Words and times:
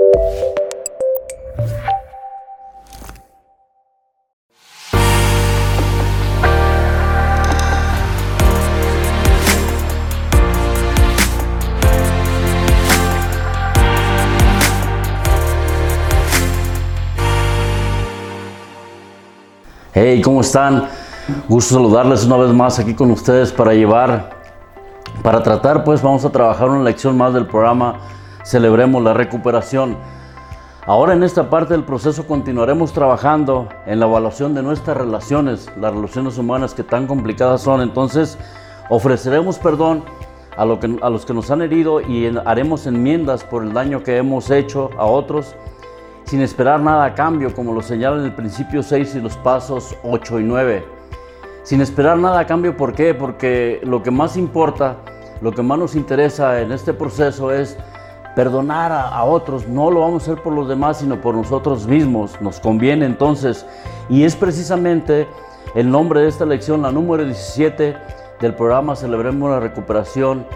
Hey, 0.00 0.12
¿cómo 20.22 20.42
están? 20.42 20.86
Gusto 21.48 21.74
saludarles 21.74 22.24
una 22.24 22.36
vez 22.36 22.52
más 22.52 22.78
aquí 22.78 22.94
con 22.94 23.10
ustedes 23.10 23.50
para 23.50 23.74
llevar, 23.74 24.30
para 25.24 25.42
tratar, 25.42 25.82
pues 25.82 26.00
vamos 26.00 26.24
a 26.24 26.30
trabajar 26.30 26.70
una 26.70 26.84
lección 26.84 27.16
más 27.16 27.34
del 27.34 27.46
programa 27.46 27.96
Celebremos 28.48 29.02
la 29.02 29.12
Recuperación. 29.12 29.98
Ahora 30.86 31.12
en 31.12 31.22
esta 31.22 31.50
parte 31.50 31.74
del 31.74 31.84
proceso 31.84 32.26
continuaremos 32.26 32.94
trabajando 32.94 33.68
en 33.84 34.00
la 34.00 34.06
evaluación 34.06 34.54
de 34.54 34.62
nuestras 34.62 34.96
relaciones, 34.96 35.70
las 35.78 35.92
relaciones 35.92 36.38
humanas 36.38 36.72
que 36.72 36.82
tan 36.82 37.06
complicadas 37.06 37.60
son. 37.60 37.82
Entonces 37.82 38.38
ofreceremos 38.88 39.58
perdón 39.58 40.02
a, 40.56 40.64
lo 40.64 40.80
que, 40.80 40.96
a 41.02 41.10
los 41.10 41.26
que 41.26 41.34
nos 41.34 41.50
han 41.50 41.60
herido 41.60 42.00
y 42.00 42.34
haremos 42.46 42.86
enmiendas 42.86 43.44
por 43.44 43.64
el 43.64 43.74
daño 43.74 44.02
que 44.02 44.16
hemos 44.16 44.50
hecho 44.50 44.88
a 44.96 45.04
otros 45.04 45.54
sin 46.24 46.40
esperar 46.40 46.80
nada 46.80 47.04
a 47.04 47.14
cambio, 47.14 47.54
como 47.54 47.74
lo 47.74 47.82
señalan 47.82 48.24
el 48.24 48.32
principio 48.32 48.82
6 48.82 49.16
y 49.16 49.20
los 49.20 49.36
pasos 49.36 49.94
8 50.04 50.40
y 50.40 50.44
9. 50.44 50.86
Sin 51.64 51.82
esperar 51.82 52.16
nada 52.16 52.38
a 52.38 52.46
cambio, 52.46 52.74
¿por 52.74 52.94
qué? 52.94 53.12
Porque 53.12 53.82
lo 53.84 54.02
que 54.02 54.10
más 54.10 54.38
importa, 54.38 54.96
lo 55.42 55.52
que 55.52 55.62
más 55.62 55.78
nos 55.78 55.94
interesa 55.94 56.62
en 56.62 56.72
este 56.72 56.94
proceso 56.94 57.52
es 57.52 57.76
perdonar 58.38 58.92
a, 58.92 59.24
otros. 59.24 59.66
No 59.66 59.90
lo 59.90 60.02
vamos 60.02 60.22
a 60.22 60.30
hacer 60.30 60.44
por 60.44 60.52
los 60.52 60.68
demás, 60.68 60.98
sino 60.98 61.20
por 61.20 61.34
nosotros 61.34 61.88
mismos. 61.88 62.40
Nos 62.40 62.60
conviene 62.60 63.04
entonces. 63.04 63.66
Y 64.08 64.22
es 64.22 64.36
precisamente 64.36 65.26
el 65.74 65.90
nombre 65.90 66.20
de 66.20 66.28
esta 66.28 66.46
lección, 66.46 66.82
la 66.82 66.92
número 66.92 67.24
17 67.24 67.96
del 68.40 68.54
programa 68.54 68.94
Celebremos 68.94 69.50
la 69.50 69.58
Recuperación, 69.58 70.46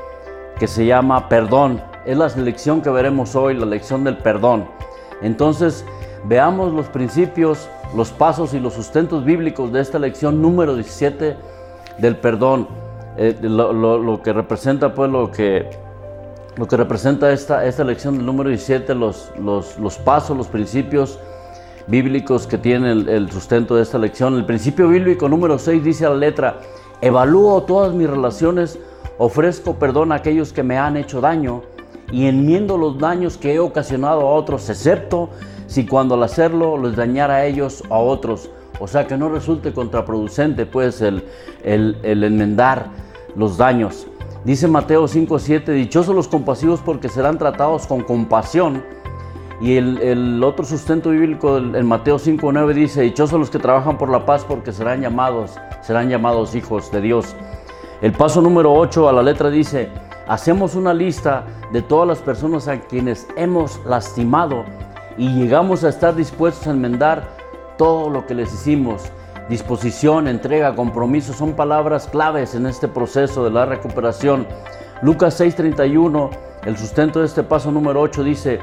que 0.61 0.69
se 0.69 0.87
llama 0.87 1.29
Perdón. 1.29 1.83
Es 2.05 2.17
la 2.17 2.29
lección 2.29 2.83
que 2.83 2.91
veremos 2.91 3.35
hoy, 3.35 3.57
la 3.57 3.67
lección 3.67 4.05
del 4.05 4.17
perdón. 4.19 4.69
Entonces, 5.21 5.85
veamos 6.23 6.73
los 6.73 6.87
principios, 6.87 7.69
los 7.97 8.13
pasos 8.13 8.55
y 8.55 8.61
los 8.61 8.75
sustentos 8.75 9.25
bíblicos 9.25 9.73
de 9.73 9.81
esta 9.81 9.99
lección 9.99 10.41
número 10.41 10.77
17 10.77 11.37
del 11.99 12.17
perdón, 12.17 12.69
eh, 13.17 13.37
lo, 13.43 14.23
que 14.23 14.33
representa 14.33 14.95
pues 14.95 15.11
lo 15.11 15.33
que, 15.33 15.82
lo 16.57 16.67
que 16.67 16.77
representa 16.77 17.33
esta, 17.33 17.65
esta 17.67 17.85
lección 17.85 18.17
del 18.17 18.27
número 18.27 18.49
17, 18.49 18.95
los, 18.95 19.33
los, 19.39 19.99
pasos, 19.99 20.37
los 20.37 20.49
principios 20.49 21.19
bíblicos 21.87 22.47
que 22.47 22.59
tiene 22.59 22.93
el, 22.93 23.09
el, 23.09 23.31
sustento 23.31 23.77
de 23.77 23.83
esta 23.83 23.99
lección. 23.99 24.35
El 24.35 24.45
principio 24.45 24.89
bíblico 24.89 25.29
número 25.29 25.59
6 25.59 25.83
dice 25.83 26.07
a 26.07 26.11
la 26.11 26.17
letra, 26.17 26.61
evalúo 27.01 27.63
todas 27.63 27.95
mis 27.95 28.09
relaciones, 28.09 28.79
ofrezco 29.19 29.75
perdón 29.75 30.13
a 30.13 30.17
aquellos 30.17 30.53
que 30.53 30.63
me 30.63 30.79
han 30.79 30.97
hecho 30.97 31.21
daño 31.21 31.63
y 32.13 32.27
enmiendo 32.27 32.77
los 32.77 32.99
daños 32.99 33.39
que 33.39 33.55
he 33.55 33.59
ocasionado 33.59 34.21
a 34.21 34.35
otros, 34.35 34.69
excepto 34.69 35.31
si 35.67 35.87
cuando 35.87 36.15
al 36.15 36.23
hacerlo 36.23 36.77
les 36.77 36.95
dañara 36.95 37.37
a 37.37 37.47
ellos 37.47 37.83
o 37.89 37.95
a 37.95 37.99
otros. 37.99 38.51
O 38.79 38.87
sea, 38.87 39.07
que 39.07 39.17
no 39.17 39.29
resulte 39.29 39.73
contraproducente 39.73 40.67
pues 40.67 41.01
el, 41.01 41.25
el, 41.63 42.25
enmendar 42.25 42.87
los 43.37 43.57
daños. 43.57 44.07
Dice 44.45 44.67
Mateo 44.67 45.07
5:7, 45.07 45.73
dichosos 45.73 46.15
los 46.15 46.27
compasivos 46.27 46.81
porque 46.81 47.09
serán 47.09 47.39
tratados 47.39 47.87
con 47.87 48.03
compasión. 48.03 48.85
Y 49.61 49.77
el, 49.77 49.99
el 50.03 50.43
otro 50.43 50.65
sustento 50.65 51.11
bíblico 51.11 51.59
en 51.59 51.87
Mateo 51.87 52.19
5:9 52.19 52.75
dice, 52.75 53.03
dichosos 53.03 53.39
los 53.39 53.51
que 53.51 53.61
trabajan 53.61 53.99
por 53.99 54.09
la 54.11 54.27
paz 54.27 54.45
porque 54.45 54.73
serán 54.73 55.01
llamados, 55.01 55.53
serán 55.83 56.09
llamados 56.09 56.57
hijos 56.57 56.91
de 56.91 57.01
Dios. 57.01 57.37
El 58.01 58.13
paso 58.13 58.43
número 58.43 58.73
8 58.73 59.09
a 59.09 59.13
la 59.13 59.23
letra 59.23 59.49
dice, 59.49 59.89
hacemos 60.27 60.75
una 60.75 60.93
lista 60.93 61.45
de 61.73 61.83
todas 61.83 62.09
las 62.09 62.19
personas 62.19 62.67
a 62.67 62.81
quienes 62.81 63.29
hemos 63.37 63.81
lastimado 63.87 64.65
y 65.17 65.29
llegamos 65.29 65.85
a 65.85 65.89
estar 65.91 66.17
dispuestos 66.17 66.67
a 66.67 66.71
enmendar 66.71 67.29
todo 67.79 68.11
lo 68.11 68.27
que 68.27 68.35
les 68.35 68.53
hicimos. 68.53 69.03
Disposición, 69.53 70.29
entrega, 70.29 70.75
compromiso 70.75 71.35
son 71.35 71.53
palabras 71.53 72.09
claves 72.11 72.55
en 72.55 72.65
este 72.65 72.89
proceso 72.89 73.45
de 73.45 73.51
la 73.51 73.67
recuperación. 73.67 74.47
Lucas 75.03 75.39
6:31, 75.39 76.31
el 76.65 76.79
sustento 76.79 77.21
de 77.21 77.27
este 77.27 77.43
paso 77.43 77.71
número 77.71 78.01
8 78.01 78.25
dice, 78.25 78.61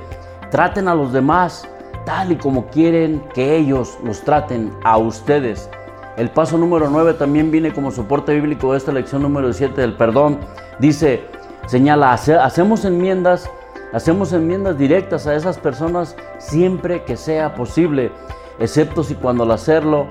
traten 0.49 0.87
a 0.87 0.95
los 0.95 1.13
demás 1.13 1.69
tal 2.07 2.31
y 2.31 2.37
como 2.37 2.65
quieren 2.71 3.21
que 3.35 3.55
ellos 3.55 3.99
los 4.03 4.21
traten 4.21 4.73
a 4.83 4.97
ustedes. 4.97 5.69
El 6.17 6.31
paso 6.31 6.57
número 6.57 6.89
9 6.89 7.13
también 7.13 7.51
viene 7.51 7.71
como 7.71 7.91
soporte 7.91 8.33
bíblico 8.33 8.71
de 8.71 8.79
esta 8.79 8.91
lección 8.91 9.21
número 9.21 9.53
7 9.53 9.79
del 9.79 9.93
perdón. 9.93 10.39
Dice, 10.79 11.21
Señala, 11.67 12.13
hacemos 12.13 12.83
enmiendas, 12.83 13.47
hacemos 13.93 14.33
enmiendas 14.33 14.75
directas 14.75 15.27
a 15.27 15.35
esas 15.35 15.59
personas 15.59 16.15
siempre 16.39 17.03
que 17.03 17.15
sea 17.15 17.53
posible, 17.53 18.11
excepto 18.57 19.03
si 19.03 19.13
cuando 19.13 19.43
al 19.43 19.51
hacerlo 19.51 20.07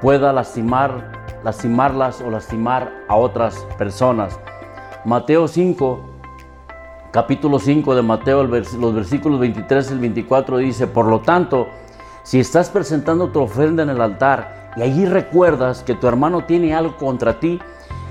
pueda 0.00 0.32
lastimar, 0.32 1.12
lastimarlas 1.42 2.20
o 2.20 2.30
lastimar 2.30 2.92
a 3.08 3.16
otras 3.16 3.66
personas. 3.78 4.38
Mateo 5.04 5.48
5, 5.48 6.00
capítulo 7.10 7.58
5 7.58 7.94
de 7.94 8.02
Mateo, 8.02 8.44
los 8.44 8.94
versículos 8.94 9.40
23 9.40 9.90
y 9.90 9.98
24 9.98 10.58
dice, 10.58 10.86
por 10.86 11.06
lo 11.06 11.20
tanto, 11.20 11.68
si 12.22 12.40
estás 12.40 12.70
presentando 12.70 13.28
tu 13.28 13.40
ofrenda 13.40 13.82
en 13.82 13.90
el 13.90 14.00
altar 14.00 14.72
y 14.76 14.82
allí 14.82 15.06
recuerdas 15.06 15.82
que 15.82 15.94
tu 15.94 16.06
hermano 16.06 16.44
tiene 16.44 16.74
algo 16.74 16.96
contra 16.96 17.38
ti, 17.40 17.60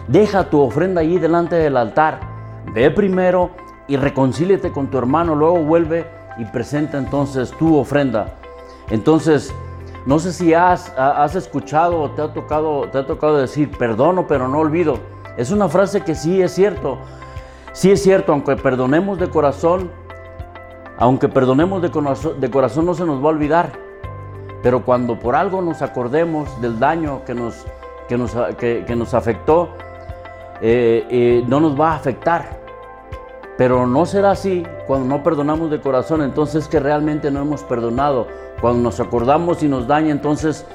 deja 0.07 0.49
tu 0.49 0.59
ofrenda 0.59 1.01
allí 1.01 1.17
delante 1.17 1.55
del 1.55 1.77
altar 1.77 2.33
Ve 2.71 2.89
primero 2.89 3.51
y 3.87 3.97
reconcíliate 3.97 4.71
con 4.71 4.87
tu 4.87 4.97
hermano, 4.97 5.35
luego 5.35 5.59
vuelve 5.59 6.07
y 6.37 6.45
presenta 6.45 6.97
entonces 6.97 7.51
tu 7.51 7.77
ofrenda. 7.77 8.35
Entonces, 8.89 9.53
no 10.05 10.19
sé 10.19 10.33
si 10.33 10.53
has, 10.53 10.91
escuchado 11.35 12.01
o 12.01 12.11
te 12.11 12.21
ha, 12.21 12.33
tocado, 12.33 12.89
te 12.89 12.97
ha 12.97 13.05
tocado 13.05 13.37
decir, 13.37 13.71
perdono 13.71 14.27
pero 14.27 14.47
no 14.47 14.59
olvido. 14.59 14.99
Es 15.37 15.51
una 15.51 15.69
frase 15.69 16.01
que 16.01 16.13
sí 16.13 16.41
es 16.41 16.53
cierto. 16.53 16.97
Sí 17.71 17.91
es 17.91 18.03
cierto, 18.03 18.33
aunque 18.33 18.55
perdonemos 18.55 19.17
de 19.17 19.29
corazón, 19.29 19.89
aunque 20.97 21.29
perdonemos 21.29 21.81
de 21.81 21.89
corazón, 21.89 22.39
de 22.39 22.51
corazón 22.51 22.85
no 22.85 22.93
se 22.93 23.05
nos 23.05 23.19
va 23.19 23.27
a 23.27 23.31
olvidar. 23.31 23.71
Pero 24.61 24.83
cuando 24.83 25.17
por 25.17 25.35
algo 25.35 25.61
nos 25.61 25.81
acordemos 25.81 26.61
del 26.61 26.79
daño 26.79 27.23
que 27.25 27.33
nos, 27.33 27.65
que 28.07 28.17
nos, 28.17 28.31
que, 28.57 28.95
nos 28.95 29.13
afectó, 29.13 29.69
eh, 30.61 31.05
eh, 31.09 31.43
no 31.47 31.59
nos 31.59 31.79
va 31.79 31.93
a 31.93 31.95
afectar. 31.95 32.62
Pero 33.57 33.85
no 33.85 34.05
será 34.05 34.31
así 34.31 34.63
cuando 34.87 35.07
no 35.07 35.23
perdonamos 35.23 35.69
de 35.69 35.79
corazón, 35.79 36.21
entonces 36.23 36.67
que 36.67 36.79
realmente 36.79 37.29
no 37.29 37.41
hemos 37.41 37.63
perdonado. 37.63 38.27
Cuando 38.59 38.81
nos 38.81 38.99
acordamos 38.99 39.61
y 39.61 39.67
nos 39.67 39.87
daña, 39.87 40.11
entonces 40.11 40.65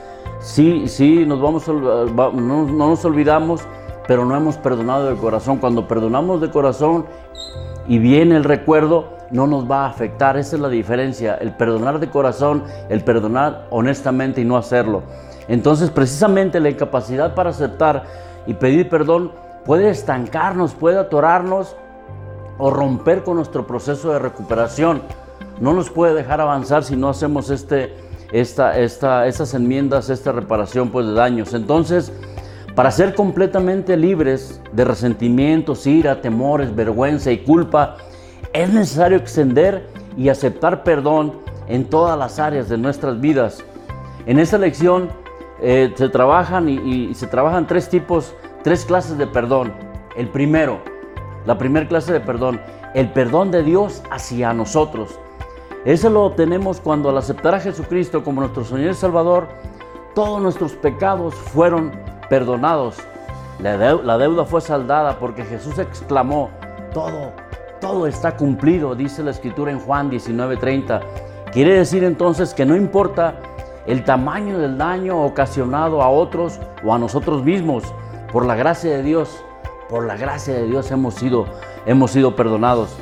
sí, 0.40 0.86
sí, 0.86 1.24
nos 1.26 1.40
vamos, 1.40 1.66
no, 1.66 2.32
no 2.32 2.66
nos 2.66 3.04
olvidamos, 3.04 3.62
pero 4.06 4.24
no 4.24 4.36
hemos 4.36 4.56
perdonado 4.56 5.08
de 5.08 5.16
corazón. 5.16 5.58
Cuando 5.58 5.88
perdonamos 5.88 6.40
de 6.40 6.50
corazón 6.50 7.06
y 7.88 7.98
viene 7.98 8.36
el 8.36 8.44
recuerdo, 8.44 9.18
no 9.30 9.46
nos 9.46 9.68
va 9.70 9.84
a 9.84 9.88
afectar. 9.88 10.36
Esa 10.36 10.56
es 10.56 10.62
la 10.62 10.68
diferencia, 10.68 11.34
el 11.36 11.52
perdonar 11.56 11.98
de 11.98 12.08
corazón, 12.10 12.62
el 12.88 13.02
perdonar 13.02 13.66
honestamente 13.70 14.40
y 14.40 14.44
no 14.44 14.56
hacerlo. 14.56 15.02
Entonces, 15.48 15.90
precisamente 15.90 16.60
la 16.60 16.70
incapacidad 16.70 17.34
para 17.34 17.50
aceptar 17.50 18.04
y 18.46 18.54
pedir 18.54 18.88
perdón 18.88 19.32
puede 19.64 19.90
estancarnos, 19.90 20.74
puede 20.74 20.98
atorarnos 20.98 21.76
o 22.58 22.70
romper 22.70 23.22
con 23.22 23.36
nuestro 23.36 23.66
proceso 23.66 24.12
de 24.12 24.18
recuperación. 24.18 25.02
No 25.60 25.72
nos 25.72 25.90
puede 25.90 26.14
dejar 26.14 26.40
avanzar 26.40 26.84
si 26.84 26.96
no 26.96 27.08
hacemos 27.08 27.50
este, 27.50 27.94
esta, 28.32 28.78
esta, 28.78 29.26
estas 29.26 29.54
enmiendas, 29.54 30.10
esta 30.10 30.32
reparación 30.32 30.90
pues, 30.90 31.06
de 31.06 31.12
daños. 31.12 31.54
Entonces, 31.54 32.12
para 32.74 32.90
ser 32.90 33.14
completamente 33.14 33.96
libres 33.96 34.60
de 34.72 34.84
resentimientos, 34.84 35.86
ira, 35.86 36.20
temores, 36.20 36.74
vergüenza 36.74 37.30
y 37.30 37.38
culpa, 37.38 37.96
es 38.52 38.72
necesario 38.72 39.18
extender 39.18 39.88
y 40.16 40.28
aceptar 40.28 40.84
perdón 40.84 41.32
en 41.68 41.84
todas 41.84 42.18
las 42.18 42.38
áreas 42.38 42.68
de 42.68 42.78
nuestras 42.78 43.20
vidas. 43.20 43.64
En 44.26 44.38
esta 44.38 44.58
lección 44.58 45.08
eh, 45.60 45.92
se 45.96 46.08
trabajan 46.08 46.68
y 46.68 47.14
se 47.14 47.26
trabajan 47.26 47.66
tres 47.66 47.88
tipos, 47.88 48.34
tres 48.62 48.84
clases 48.84 49.18
de 49.18 49.26
perdón. 49.26 49.72
El 50.16 50.28
primero, 50.28 50.80
la 51.46 51.58
primera 51.58 51.88
clase 51.88 52.12
de 52.12 52.20
perdón, 52.20 52.60
el 52.94 53.12
perdón 53.12 53.50
de 53.50 53.62
Dios 53.62 54.02
hacia 54.10 54.52
nosotros. 54.52 55.18
Ese 55.84 56.10
lo 56.10 56.24
obtenemos 56.24 56.80
cuando 56.80 57.08
al 57.08 57.18
aceptar 57.18 57.54
a 57.54 57.60
Jesucristo 57.60 58.24
como 58.24 58.40
nuestro 58.40 58.64
Señor 58.64 58.90
y 58.90 58.94
Salvador, 58.94 59.48
todos 60.14 60.42
nuestros 60.42 60.72
pecados 60.72 61.34
fueron 61.34 61.92
perdonados. 62.28 62.96
La, 63.60 64.18
deuda 64.18 64.44
fue 64.44 64.60
saldada 64.60 65.18
porque 65.18 65.44
Jesús 65.44 65.78
exclamó, 65.78 66.50
todo 66.92 67.32
todo 67.80 68.06
está 68.06 68.36
cumplido, 68.36 68.94
dice 68.94 69.22
la 69.22 69.30
escritura 69.30 69.70
en 69.70 69.80
Juan 69.80 70.10
19:30. 70.10 71.00
Quiere 71.52 71.74
decir 71.74 72.04
entonces 72.04 72.54
que 72.54 72.66
no 72.66 72.76
importa 72.76 73.36
el 73.86 74.04
tamaño 74.04 74.58
del 74.58 74.76
daño 74.76 75.24
ocasionado 75.24 76.02
a 76.02 76.10
otros 76.10 76.60
o 76.84 76.92
a 76.92 76.98
nosotros 76.98 77.42
mismos, 77.42 77.84
por 78.32 78.44
la 78.44 78.54
gracia 78.54 78.90
de 78.90 79.02
Dios, 79.02 79.42
por 79.88 80.06
la 80.06 80.16
gracia 80.16 80.54
de 80.54 80.66
Dios 80.66 80.90
hemos 80.90 81.14
sido, 81.14 81.46
hemos 81.86 82.10
sido 82.10 82.36
perdonados. 82.36 82.96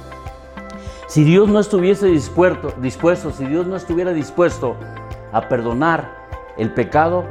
Si 1.09 1.25
Dios 1.25 1.49
no 1.49 1.61
estuviese 1.61 2.07
dispuesto, 2.07 2.73
dispuesto, 2.81 3.31
si 3.31 3.45
Dios 3.47 3.67
no 3.67 3.77
estuviera 3.77 4.13
dispuesto 4.13 4.77
a 5.33 5.49
perdonar 5.49 6.27
el 6.57 6.73
pecado, 6.73 7.25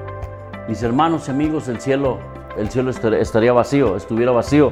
mis 0.68 0.82
hermanos 0.84 1.28
y 1.28 1.32
amigos, 1.32 1.68
el 1.68 1.80
cielo, 1.80 2.20
el 2.58 2.70
cielo 2.70 2.92
estaría 2.92 3.54
vacío, 3.54 3.96
estuviera 3.96 4.32
vacío, 4.32 4.72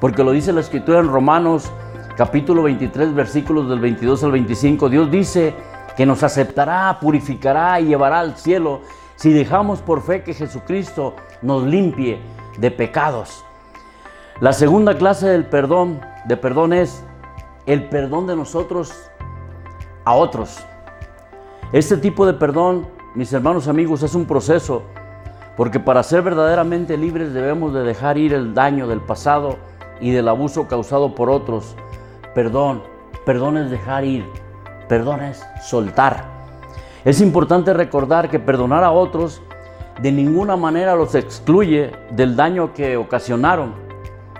porque 0.00 0.24
lo 0.24 0.32
dice 0.32 0.52
la 0.52 0.60
escritura 0.60 1.00
en 1.00 1.08
Romanos 1.08 1.70
capítulo 2.16 2.62
23, 2.64 3.14
versículos 3.14 3.68
del 3.68 3.80
22 3.80 4.24
al 4.24 4.32
25. 4.32 4.88
Dios 4.88 5.10
dice 5.10 5.54
que 5.96 6.06
nos 6.06 6.22
aceptará, 6.22 6.98
purificará 7.00 7.80
y 7.80 7.86
llevará 7.86 8.20
al 8.20 8.36
cielo 8.36 8.80
si 9.16 9.32
dejamos 9.32 9.80
por 9.80 10.02
fe 10.02 10.22
que 10.22 10.34
Jesucristo 10.34 11.14
nos 11.42 11.64
limpie 11.64 12.20
de 12.58 12.70
pecados. 12.70 13.44
La 14.38 14.52
segunda 14.52 14.96
clase 14.96 15.28
del 15.28 15.44
perdón, 15.44 16.00
de 16.24 16.36
perdón 16.36 16.72
es 16.72 17.04
el 17.66 17.88
perdón 17.88 18.26
de 18.26 18.36
nosotros 18.36 19.10
a 20.04 20.14
otros. 20.14 20.64
Este 21.72 21.96
tipo 21.98 22.24
de 22.26 22.32
perdón, 22.32 22.86
mis 23.14 23.32
hermanos 23.32 23.68
amigos, 23.68 24.02
es 24.02 24.14
un 24.14 24.24
proceso, 24.24 24.82
porque 25.56 25.78
para 25.78 26.02
ser 26.02 26.22
verdaderamente 26.22 26.96
libres 26.96 27.34
debemos 27.34 27.74
de 27.74 27.82
dejar 27.82 28.16
ir 28.16 28.32
el 28.32 28.54
daño 28.54 28.86
del 28.88 29.00
pasado 29.00 29.58
y 30.00 30.10
del 30.10 30.26
abuso 30.28 30.66
causado 30.68 31.14
por 31.14 31.28
otros. 31.28 31.76
Perdón, 32.34 32.82
perdón 33.26 33.58
es 33.58 33.70
dejar 33.70 34.04
ir, 34.04 34.24
perdón 34.88 35.22
es 35.22 35.44
soltar. 35.62 36.24
Es 37.04 37.20
importante 37.20 37.74
recordar 37.74 38.30
que 38.30 38.38
perdonar 38.38 38.84
a 38.84 38.90
otros 38.90 39.42
de 40.00 40.12
ninguna 40.12 40.56
manera 40.56 40.96
los 40.96 41.14
excluye 41.14 41.92
del 42.12 42.36
daño 42.36 42.72
que 42.72 42.96
ocasionaron 42.96 43.89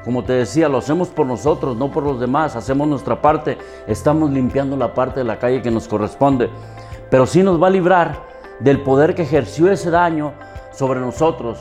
como 0.05 0.25
te 0.25 0.33
decía, 0.33 0.69
lo 0.69 0.79
hacemos 0.79 1.09
por 1.09 1.27
nosotros, 1.27 1.77
no 1.77 1.91
por 1.91 2.03
los 2.05 2.19
demás. 2.19 2.57
Hacemos 2.57 2.89
nuestra 2.89 3.21
parte. 3.21 3.59
Estamos 3.87 4.31
limpiando 4.31 4.77
la 4.77 4.95
parte 4.95 5.21
de 5.21 5.25
la 5.25 5.39
calle 5.39 5.61
que 5.61 5.71
nos 5.71 5.89
corresponde. 5.89 6.49
Pero 7.11 7.27
sí 7.27 7.43
nos 7.43 7.63
va 7.63 7.67
a 7.67 7.71
librar 7.71 8.23
del 8.61 8.83
poder 8.83 9.15
que 9.15 9.23
ejerció 9.23 9.71
ese 9.71 9.91
daño 9.91 10.33
sobre 10.73 11.01
nosotros. 11.01 11.59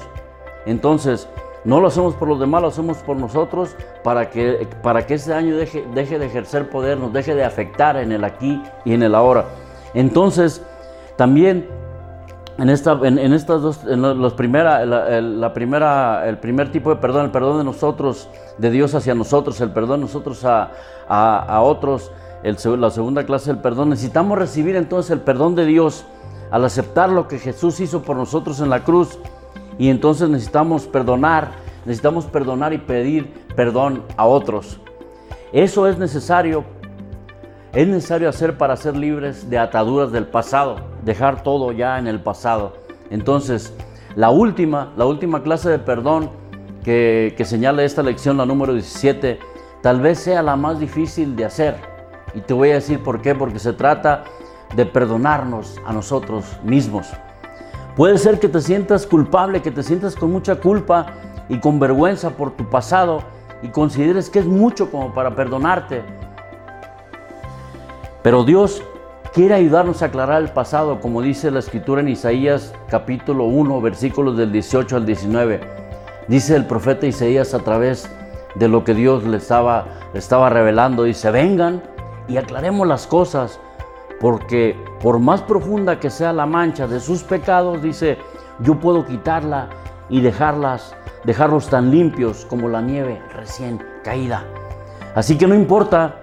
Entonces, 0.66 1.28
no 1.66 1.82
lo 1.82 1.88
hacemos 1.88 2.16
por 2.16 2.30
los 2.30 2.40
demás, 2.40 2.62
lo 2.62 2.70
hacemos 2.70 2.98
por 2.98 3.18
nosotros 3.18 3.76
para 4.04 4.30
que, 4.30 4.68
para 4.82 5.06
que 5.06 5.16
ese 5.16 5.32
daño 5.32 5.58
deje, 5.58 5.86
deje 5.94 6.18
de 6.18 6.28
ejercer 6.28 6.70
poder, 6.70 6.98
nos 6.98 7.12
deje 7.12 7.36
de 7.36 7.44
afectar 7.44 7.98
en 7.98 8.12
el 8.12 8.24
aquí 8.24 8.62
y 8.86 8.94
en 8.94 9.04
el 9.04 9.16
ahora. 9.16 9.46
Entonces, 9.94 10.62
también 11.18 11.68
en, 12.60 12.70
esta, 12.70 13.00
estas 13.08 13.62
dos, 13.62 13.80
en 13.88 14.02
los 14.02 14.34
primera, 14.34 14.86
la, 14.86 15.54
primera, 15.54 16.28
el 16.28 16.38
primer 16.38 16.72
tipo 16.72 16.90
de 16.90 16.98
perdón, 16.98 17.26
el 17.26 17.32
perdón 17.32 17.60
de 17.60 17.64
nosotros, 17.64 18.30
de 18.58 18.70
Dios 18.70 18.94
hacia 18.96 19.16
nosotros, 19.16 19.60
el 19.62 19.72
perdón 19.72 20.02
de 20.02 20.06
nosotros 20.08 20.44
a, 20.44 20.72
a, 21.08 21.62
otros, 21.62 22.12
el, 22.44 22.58
la 22.80 22.90
segunda 22.90 23.26
clase 23.26 23.52
del 23.52 23.62
perdón, 23.62 23.90
necesitamos 23.90 24.38
recibir 24.38 24.76
entonces 24.76 25.12
el 25.12 25.22
perdón 25.22 25.56
de 25.56 25.66
Dios 25.66 26.06
al 26.52 26.66
aceptar 26.66 27.10
lo 27.10 27.28
que 27.28 27.40
Jesús 27.40 27.80
hizo 27.80 28.02
por 28.02 28.18
nosotros 28.18 28.60
en 28.60 28.70
la 28.70 28.84
cruz 28.84 29.20
y 29.78 29.90
entonces 29.90 30.30
necesitamos 30.30 30.86
perdonar, 30.88 31.52
necesitamos 31.86 32.26
perdonar 32.26 32.74
y 32.74 32.78
pedir 32.80 33.34
perdón 33.56 34.04
a 34.18 34.26
otros. 34.26 34.80
Eso 35.54 35.88
es 35.88 35.98
necesario 35.98 36.64
es 37.74 37.88
necesario 37.88 38.28
hacer 38.30 38.58
para 38.58 38.76
ser 38.76 38.98
libres 38.98 39.48
de 39.48 39.60
ataduras 39.60 40.12
del 40.12 40.26
pasado, 40.26 40.78
dejar 41.04 41.44
todo 41.44 41.72
ya 41.72 41.98
en 42.00 42.08
el 42.08 42.22
pasado. 42.22 42.74
Entonces, 43.10 43.74
la 44.16 44.30
última, 44.30 44.94
la 44.98 45.06
última 45.06 45.44
clase 45.44 45.70
de 45.70 45.80
perdón 45.80 46.30
que, 46.84 47.34
que 47.38 47.46
señala 47.46 47.84
esta 47.84 48.04
lección, 48.04 48.38
la 48.38 48.46
número 48.46 48.74
17, 48.74 49.40
tal 49.82 50.02
vez 50.02 50.20
sea 50.20 50.42
la 50.42 50.56
más 50.56 50.80
difícil 50.80 51.36
de 51.36 51.46
hacer. 51.46 51.76
Y 52.34 52.42
te 52.42 52.54
voy 52.54 52.72
a 52.72 52.76
decir 52.76 53.02
por 53.02 53.22
qué, 53.22 53.36
porque 53.36 53.60
se 53.60 53.74
trata 53.74 54.24
de 54.76 54.86
perdonarnos 54.86 55.80
a 55.86 55.94
nosotros 55.94 56.46
mismos. 56.64 57.08
Puede 57.96 58.18
ser 58.18 58.40
que 58.40 58.48
te 58.48 58.62
sientas 58.62 59.06
culpable, 59.06 59.62
que 59.62 59.72
te 59.72 59.84
sientas 59.84 60.16
con 60.16 60.32
mucha 60.32 60.56
culpa 60.56 61.08
y 61.50 61.60
con 61.60 61.80
vergüenza 61.80 62.30
por 62.30 62.52
tu 62.52 62.70
pasado 62.70 63.24
y 63.62 63.70
consideres 63.70 64.30
que 64.30 64.40
es 64.40 64.46
mucho 64.46 64.90
como 64.90 65.14
para 65.14 65.36
perdonarte. 65.36 66.04
Pero 68.22 68.44
Dios 68.44 68.84
quiere 69.40 69.56
ayudarnos 69.56 70.02
a 70.02 70.08
aclarar 70.08 70.42
el 70.42 70.50
pasado, 70.50 71.00
como 71.00 71.22
dice 71.22 71.50
la 71.50 71.60
escritura 71.60 72.02
en 72.02 72.10
Isaías 72.10 72.74
capítulo 72.90 73.46
1, 73.46 73.80
versículos 73.80 74.36
del 74.36 74.52
18 74.52 74.98
al 74.98 75.06
19. 75.06 75.62
Dice 76.28 76.58
el 76.58 76.66
profeta 76.66 77.08
Isaías 77.08 77.54
a 77.54 77.60
través 77.60 78.12
de 78.56 78.68
lo 78.68 78.84
que 78.84 78.94
Dios 78.94 79.24
le 79.24 79.38
estaba, 79.38 79.86
estaba 80.14 80.50
revelando, 80.50 81.04
dice, 81.04 81.32
vengan 81.32 81.82
y 82.28 82.36
aclaremos 82.36 82.86
las 82.86 83.08
cosas, 83.08 83.62
porque 84.20 84.76
por 85.02 85.20
más 85.20 85.42
profunda 85.42 86.02
que 86.02 86.10
sea 86.10 86.34
la 86.34 86.46
mancha 86.46 86.86
de 86.86 87.00
sus 87.00 87.24
pecados, 87.24 87.82
dice, 87.82 88.18
yo 88.60 88.78
puedo 88.78 89.06
quitarla 89.06 89.70
y 90.10 90.20
dejarlas, 90.20 90.94
dejarlos 91.24 91.70
tan 91.70 91.92
limpios 91.92 92.44
como 92.44 92.68
la 92.68 92.82
nieve 92.82 93.22
recién 93.34 93.82
caída. 94.04 94.44
Así 95.16 95.38
que 95.38 95.48
no 95.48 95.56
importa 95.56 96.20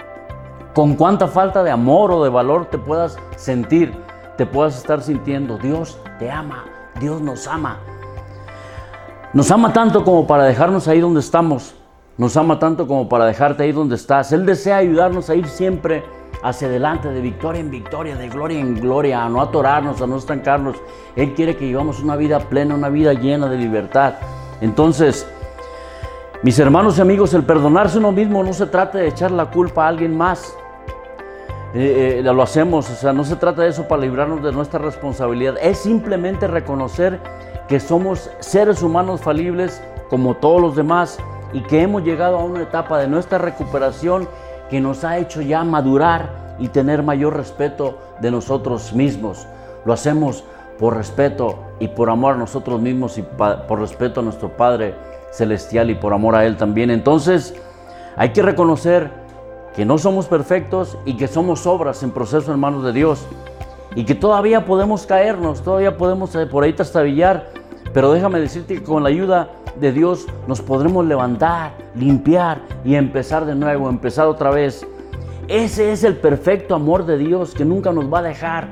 con 0.77 0.95
cuánta 0.95 1.27
falta 1.27 1.63
de 1.63 1.71
amor 1.71 2.11
o 2.11 2.23
de 2.23 2.29
valor 2.29 2.67
te 2.67 2.77
puedas 2.77 3.17
sentir, 3.37 3.95
te 4.37 4.45
puedas 4.45 4.77
estar 4.77 5.01
sintiendo. 5.01 5.57
Dios 5.57 5.99
te 6.19 6.31
ama, 6.31 6.67
Dios 7.01 7.23
nos 7.23 7.47
ama. 7.47 7.79
Nos 9.33 9.51
ama 9.51 9.73
tanto 9.73 10.05
como 10.05 10.27
para 10.27 10.45
dejarnos 10.45 10.87
ahí 10.87 11.01
donde 11.01 11.21
estamos. 11.21 11.75
Nos 12.19 12.37
ama 12.37 12.59
tanto 12.59 12.87
como 12.87 13.09
para 13.09 13.25
dejarte 13.25 13.63
ahí 13.63 13.73
donde 13.73 13.95
estás. 13.95 14.33
Él 14.33 14.45
desea 14.45 14.77
ayudarnos 14.77 15.31
a 15.31 15.35
ir 15.35 15.49
siempre 15.49 16.05
hacia 16.43 16.69
adelante, 16.69 17.09
de 17.09 17.23
victoria 17.23 17.63
en 17.63 17.71
victoria, 17.71 18.15
de 18.15 18.29
gloria 18.29 18.61
en 18.61 18.79
gloria, 18.79 19.25
a 19.25 19.31
no 19.31 19.41
atorarnos, 19.41 20.03
a 20.03 20.07
no 20.07 20.19
estancarnos. 20.19 20.77
Él 21.17 21.33
quiere 21.33 21.57
que 21.57 21.65
vivamos 21.65 22.03
una 22.03 22.17
vida 22.17 22.39
plena, 22.39 22.75
una 22.75 22.91
vida 22.91 23.15
llena 23.15 23.47
de 23.47 23.57
libertad. 23.57 24.17
Entonces, 24.61 25.27
mis 26.43 26.59
hermanos 26.59 26.99
y 26.99 27.01
amigos, 27.01 27.33
el 27.33 27.45
perdonarse 27.45 27.97
uno 27.97 28.13
mismo 28.13 28.45
no 28.45 28.53
se 28.53 28.67
trata 28.67 28.99
de 28.99 29.09
echar 29.09 29.31
la 29.31 29.47
culpa 29.47 29.87
a 29.87 29.89
alguien 29.89 30.15
más. 30.15 30.55
Eh, 31.75 32.19
eh, 32.19 32.23
lo 32.23 32.43
hacemos, 32.43 32.89
o 32.91 32.95
sea, 32.95 33.13
no 33.13 33.25
se 33.25 33.37
trata 33.37 33.63
de 33.63 33.69
eso 33.69 33.89
para 33.89 34.03
librarnos 34.03 34.43
de 34.43 34.53
nuestra 34.53 34.79
responsabilidad, 34.79 35.57
es 35.61 35.79
simplemente 35.79 36.47
reconocer 36.47 37.21
que 37.69 37.81
somos 37.81 38.31
seres 38.41 38.83
humanos 38.83 39.21
falibles 39.21 39.83
como 40.09 40.37
todos 40.37 40.61
los 40.61 40.77
demás 40.77 41.19
y 41.53 41.61
que 41.63 41.83
hemos 41.83 42.03
llegado 42.03 42.39
a 42.39 42.45
una 42.45 42.63
etapa 42.63 42.99
de 42.99 43.09
nuestra 43.09 43.39
recuperación 43.39 44.29
que 44.71 44.81
nos 44.81 45.05
ha 45.05 45.19
hecho 45.19 45.43
ya 45.43 45.65
madurar 45.65 46.57
y 46.59 46.69
tener 46.69 47.03
mayor 47.03 47.37
respeto 47.37 47.99
de 48.21 48.31
nosotros 48.31 48.93
mismos. 48.93 49.47
Lo 49.85 49.93
hacemos 49.93 50.45
por 50.79 50.97
respeto 50.97 51.59
y 51.79 51.89
por 51.89 52.11
amor 52.11 52.35
a 52.35 52.39
nosotros 52.39 52.81
mismos 52.81 53.19
y 53.19 53.23
por 53.23 53.81
respeto 53.81 54.21
a 54.21 54.23
nuestro 54.23 54.57
Padre 54.57 54.95
Celestial 55.33 55.91
y 55.91 55.95
por 55.95 56.13
amor 56.13 56.35
a 56.35 56.47
Él 56.47 56.57
también. 56.57 56.91
Entonces, 56.91 57.55
hay 58.17 58.31
que 58.31 58.43
reconocer 58.43 59.11
que 59.77 59.85
no 59.85 59.99
somos 59.99 60.27
perfectos 60.27 60.97
y 61.05 61.19
que 61.19 61.29
somos 61.29 61.67
obras 61.67 62.03
en 62.03 62.11
proceso 62.11 62.53
en 62.53 62.59
manos 62.59 62.83
de 62.83 62.95
Dios. 62.95 63.27
Y 63.95 64.05
que 64.05 64.15
todavía 64.15 64.65
podemos 64.65 65.07
caernos, 65.07 65.63
todavía 65.63 65.99
podemos 65.99 66.35
eh, 66.35 66.47
por 66.47 66.65
ahí 66.65 66.73
trastabillar. 66.73 67.51
Pero 67.93 68.11
déjame 68.11 68.41
decirte 68.41 68.77
que 68.77 68.83
con 68.83 69.03
la 69.03 69.11
ayuda 69.11 69.51
de 69.79 69.93
Dios 69.93 70.27
nos 70.47 70.63
podremos 70.63 71.05
levantar, 71.05 71.73
limpiar 71.95 72.63
y 72.85 72.95
empezar 72.95 73.45
de 73.45 73.55
nuevo, 73.55 73.91
empezar 73.91 74.27
otra 74.27 74.51
vez. 74.51 74.87
Ese 75.47 75.93
es 75.93 76.05
el 76.05 76.17
perfecto 76.17 76.75
amor 76.75 77.05
de 77.05 77.19
Dios 77.19 77.53
que 77.53 77.67
nunca 77.67 77.93
nos 77.93 78.13
va 78.13 78.21
a 78.21 78.23
dejar. 78.23 78.69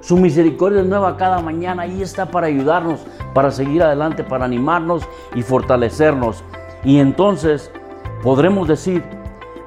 Su 0.00 0.16
misericordia 0.16 0.80
es 0.80 0.86
nueva 0.86 1.18
cada 1.18 1.40
mañana. 1.40 1.82
Ahí 1.82 2.00
está 2.00 2.26
para 2.26 2.46
ayudarnos, 2.46 3.00
para 3.34 3.50
seguir 3.50 3.82
adelante, 3.82 4.24
para 4.24 4.46
animarnos 4.46 5.02
y 5.34 5.42
fortalecernos. 5.42 6.42
Y 6.82 6.98
entonces 6.98 7.70
podremos 8.22 8.68
decir, 8.68 9.02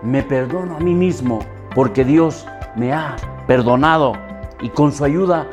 me 0.01 0.23
perdono 0.23 0.77
a 0.77 0.79
mí 0.79 0.93
mismo 0.93 1.39
porque 1.75 2.03
Dios 2.03 2.47
me 2.75 2.93
ha 2.93 3.15
perdonado 3.47 4.13
y 4.61 4.69
con 4.69 4.91
su 4.91 5.03
ayuda 5.03 5.47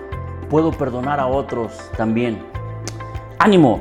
puedo 0.48 0.70
perdonar 0.70 1.20
a 1.20 1.26
otros 1.26 1.90
también. 1.96 2.42
Ánimo, 3.38 3.80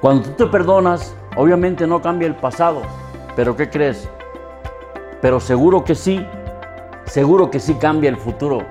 cuando 0.00 0.22
tú 0.22 0.30
te 0.30 0.46
perdonas, 0.46 1.14
obviamente 1.36 1.86
no 1.86 2.00
cambia 2.00 2.28
el 2.28 2.36
pasado, 2.36 2.82
pero 3.36 3.56
¿qué 3.56 3.68
crees? 3.68 4.08
Pero 5.20 5.40
seguro 5.40 5.84
que 5.84 5.94
sí, 5.94 6.26
seguro 7.04 7.50
que 7.50 7.60
sí 7.60 7.74
cambia 7.74 8.08
el 8.08 8.16
futuro. 8.16 8.62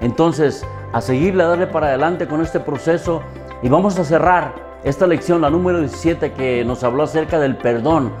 Entonces, 0.00 0.66
a 0.92 1.00
seguirle, 1.00 1.44
a 1.44 1.48
darle 1.48 1.66
para 1.66 1.86
adelante 1.86 2.26
con 2.26 2.42
este 2.42 2.60
proceso 2.60 3.22
y 3.62 3.68
vamos 3.68 3.98
a 3.98 4.04
cerrar 4.04 4.54
esta 4.84 5.06
lección, 5.06 5.40
la 5.40 5.48
número 5.48 5.78
17, 5.78 6.32
que 6.32 6.64
nos 6.64 6.82
habló 6.82 7.04
acerca 7.04 7.38
del 7.38 7.56
perdón 7.56 8.12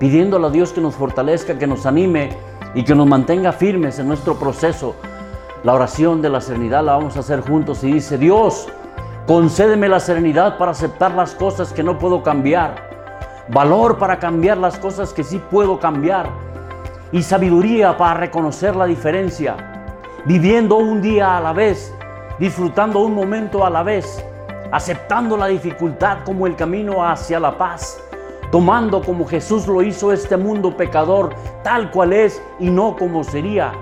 pidiéndole 0.00 0.46
a 0.46 0.50
Dios 0.50 0.72
que 0.72 0.80
nos 0.80 0.94
fortalezca, 0.94 1.58
que 1.58 1.66
nos 1.66 1.84
anime 1.84 2.30
y 2.74 2.82
que 2.84 2.94
nos 2.94 3.06
mantenga 3.06 3.52
firmes 3.52 3.98
en 3.98 4.08
nuestro 4.08 4.34
proceso. 4.34 4.96
La 5.62 5.74
oración 5.74 6.22
de 6.22 6.30
la 6.30 6.40
serenidad 6.40 6.82
la 6.82 6.92
vamos 6.92 7.18
a 7.18 7.20
hacer 7.20 7.42
juntos 7.42 7.84
y 7.84 7.92
dice, 7.92 8.16
Dios, 8.16 8.66
concédeme 9.26 9.90
la 9.90 10.00
serenidad 10.00 10.56
para 10.56 10.72
aceptar 10.72 11.12
las 11.12 11.34
cosas 11.34 11.74
que 11.74 11.82
no 11.82 11.98
puedo 11.98 12.22
cambiar, 12.22 12.76
valor 13.50 13.98
para 13.98 14.18
cambiar 14.18 14.56
las 14.56 14.78
cosas 14.78 15.12
que 15.12 15.22
sí 15.22 15.38
puedo 15.50 15.78
cambiar 15.78 16.30
y 17.12 17.22
sabiduría 17.22 17.98
para 17.98 18.14
reconocer 18.14 18.76
la 18.76 18.86
diferencia, 18.86 19.82
viviendo 20.24 20.76
un 20.76 21.02
día 21.02 21.36
a 21.36 21.42
la 21.42 21.52
vez, 21.52 21.94
disfrutando 22.38 23.00
un 23.00 23.14
momento 23.14 23.66
a 23.66 23.68
la 23.68 23.82
vez, 23.82 24.24
aceptando 24.72 25.36
la 25.36 25.48
dificultad 25.48 26.20
como 26.24 26.46
el 26.46 26.56
camino 26.56 27.06
hacia 27.06 27.38
la 27.38 27.58
paz 27.58 28.02
tomando 28.50 29.02
como 29.02 29.26
Jesús 29.26 29.66
lo 29.66 29.82
hizo 29.82 30.12
este 30.12 30.36
mundo 30.36 30.76
pecador, 30.76 31.34
tal 31.62 31.90
cual 31.90 32.12
es 32.12 32.42
y 32.58 32.70
no 32.70 32.96
como 32.96 33.24
sería, 33.24 33.72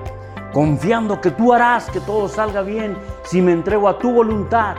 confiando 0.52 1.20
que 1.20 1.30
tú 1.30 1.52
harás 1.52 1.90
que 1.90 2.00
todo 2.00 2.28
salga 2.28 2.62
bien 2.62 2.96
si 3.24 3.40
me 3.40 3.52
entrego 3.52 3.88
a 3.88 3.98
tu 3.98 4.12
voluntad, 4.12 4.76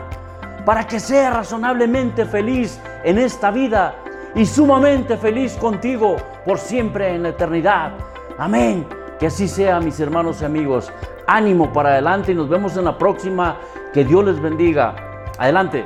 para 0.65 0.85
que 0.85 0.99
sea 0.99 1.31
razonablemente 1.31 2.25
feliz 2.25 2.79
en 3.03 3.17
esta 3.17 3.49
vida 3.51 3.95
y 4.35 4.45
sumamente 4.45 5.17
feliz 5.17 5.55
contigo 5.55 6.17
por 6.45 6.59
siempre 6.59 7.15
en 7.15 7.23
la 7.23 7.29
eternidad. 7.29 7.93
Amén. 8.37 8.87
Que 9.19 9.27
así 9.27 9.47
sea, 9.47 9.79
mis 9.79 9.99
hermanos 9.99 10.41
y 10.41 10.45
amigos. 10.45 10.91
Ánimo 11.27 11.73
para 11.73 11.89
adelante 11.89 12.31
y 12.31 12.35
nos 12.35 12.49
vemos 12.49 12.77
en 12.77 12.85
la 12.85 12.97
próxima. 12.97 13.57
Que 13.93 14.05
Dios 14.05 14.23
les 14.23 14.39
bendiga. 14.39 14.95
Adelante. 15.37 15.85